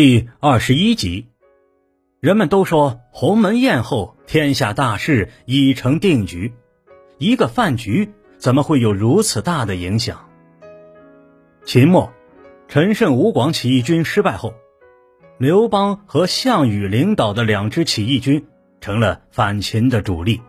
[0.00, 1.26] 第二十一集，
[2.20, 6.52] 人们都说鸿门宴后天下大势已成定局，
[7.18, 10.28] 一个饭局怎么会有如此大的影响？
[11.64, 12.12] 秦末，
[12.68, 14.54] 陈胜吴广起义军失败后，
[15.36, 18.46] 刘邦和项羽领导的两支起义军
[18.80, 20.40] 成了反秦的主力。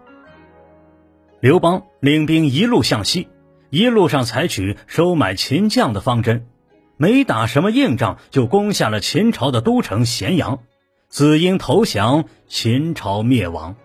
[1.39, 3.27] 刘邦领兵一路向西，
[3.71, 6.45] 一路上采取收买秦将的方针。
[7.02, 10.60] 没打什么硬仗，就攻下了秦朝的都城咸阳，
[11.07, 13.78] 子婴投降，秦朝灭亡。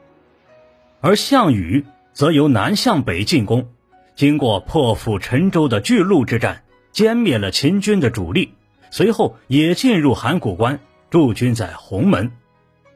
[1.01, 3.69] 而项羽则由南向北进攻，
[4.16, 8.55] 经过破釜沉舟的巨鹿之战，歼灭了秦军的主力，
[8.91, 12.33] 随后也进入函谷关，驻军在鸿门，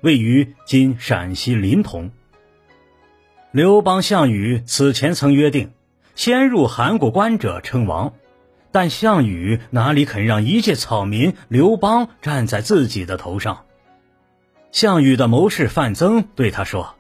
[0.01, 2.11] 位于今陕西临潼。
[3.53, 5.71] 刘邦、项羽此前曾约定，
[6.17, 8.13] 先入函谷关者称王。
[8.71, 13.65] 但项羽哪里肯让一介草民刘邦站在自己的头上？
[14.71, 16.95] 项羽的谋士范增对他说：“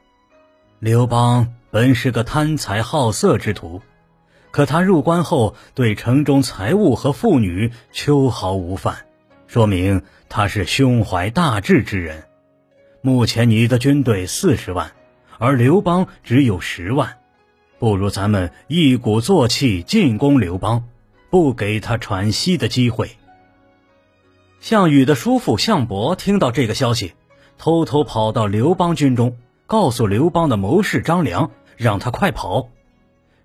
[0.81, 3.83] 刘邦本是个贪财好色之徒，
[4.51, 9.07] 可他入关后对城中财物和妇女秋毫无犯，
[9.47, 12.25] 说明他是胸怀大志之人。
[13.03, 14.93] 目前你的军队四十万，
[15.39, 17.19] 而刘邦只有十万，
[17.79, 20.89] 不如咱们一鼓作气进攻刘邦。”
[21.31, 23.11] 不给他喘息的机会。
[24.61, 27.15] 项羽的叔父项伯听到这个消息，
[27.59, 32.69] 偷偷跑到刘邦军中，告诉刘邦的谋士张良，让他快跑。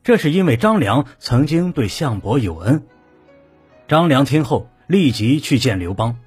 [0.03, 2.83] 这是因为张良曾经对项伯有恩。
[3.87, 6.17] 张良听后，立即去见刘邦，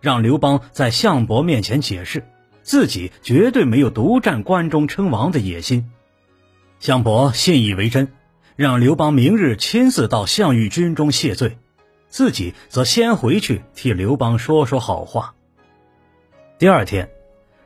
[0.00, 2.26] 让刘邦在项伯面前解释，
[2.62, 5.90] 自己绝对没有独占关中称王的野心。
[6.80, 8.08] 项伯信以为真。
[8.62, 11.58] 让刘邦明日亲自到项羽军中谢罪，
[12.08, 15.34] 自己则先回去替刘邦说说好话。
[16.60, 17.10] 第二天，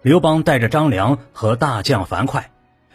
[0.00, 2.44] 刘邦带着张良和大将樊哙，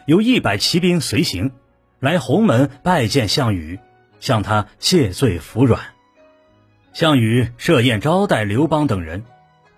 [0.06, 1.52] 有一百骑兵随行，
[2.00, 3.78] 来鸿门拜见项羽，
[4.18, 5.80] 向他谢罪服软。
[6.92, 9.22] 项羽设宴招待刘邦等人，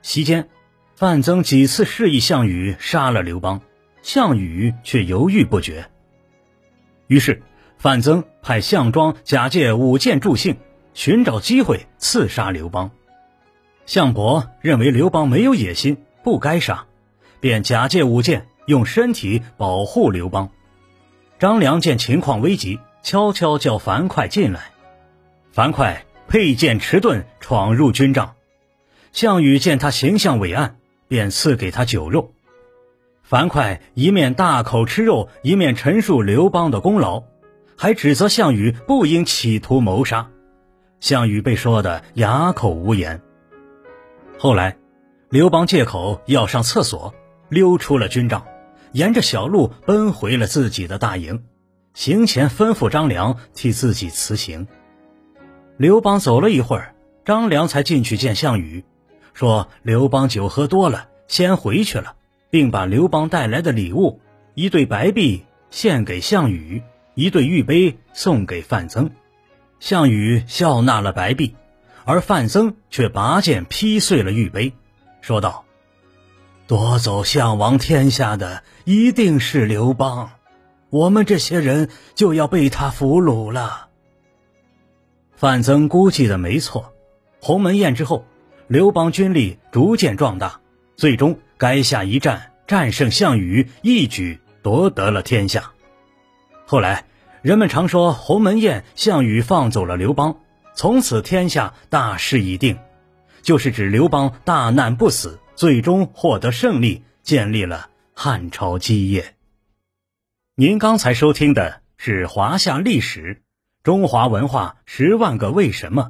[0.00, 0.48] 席间，
[0.96, 3.60] 范增几次示意项羽杀了刘邦，
[4.00, 5.90] 项羽却犹豫不决。
[7.08, 7.42] 于是。
[7.84, 10.56] 范增派项庄假借舞剑助兴，
[10.94, 12.90] 寻找机会刺杀刘邦。
[13.84, 16.86] 项伯认为刘邦没有野心，不该杀，
[17.40, 20.48] 便假借舞剑用身体保护刘邦。
[21.38, 24.72] 张良见情况危急，悄悄叫樊哙进来。
[25.52, 25.94] 樊哙
[26.26, 28.32] 佩剑持盾闯入军帐，
[29.12, 32.32] 项羽见他形象伟岸，便赐给他酒肉。
[33.22, 37.24] 樊哙一面大口吃肉，一面陈述刘邦的功劳。
[37.76, 40.30] 还指责项羽不应企图谋杀，
[41.00, 43.20] 项羽被说得哑口无言。
[44.38, 44.76] 后来，
[45.30, 47.14] 刘邦借口要上厕所，
[47.48, 48.44] 溜出了军帐，
[48.92, 51.44] 沿着小路奔回了自己的大营。
[51.94, 54.66] 行前吩咐张良替自己辞行。
[55.76, 58.84] 刘邦走了一会儿，张良才进去见项羽，
[59.32, 62.16] 说刘邦酒喝多了，先回去了，
[62.50, 64.20] 并把刘邦带来的礼物
[64.54, 66.82] 一对白璧献给项羽。
[67.14, 69.10] 一对玉杯送给范增，
[69.78, 71.54] 项羽笑纳了白璧，
[72.04, 74.72] 而范增却拔剑劈碎了玉杯，
[75.20, 75.64] 说道
[76.66, 80.30] ：“夺走项王天下的一定是刘邦，
[80.90, 83.88] 我们这些人就要被他俘虏了。”
[85.36, 86.92] 范增估计的没错，
[87.40, 88.24] 鸿门宴之后，
[88.66, 90.60] 刘邦军力逐渐壮大，
[90.96, 95.73] 最终垓下一战，战胜项羽，一举夺得了天下。
[96.66, 97.04] 后来，
[97.42, 100.40] 人们常说鸿门宴，项羽放走了刘邦，
[100.74, 102.78] 从此天下大势已定，
[103.42, 109.34] 就是指刘邦大难不死，最终获得胜利，建立了汉朝基业。
[110.56, 113.34] 您刚才收听的是《华夏历史·
[113.82, 116.02] 中华文化十万个为什么》，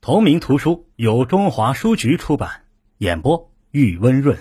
[0.00, 2.62] 同名图书由中华书局出版，
[2.96, 4.38] 演播玉温润。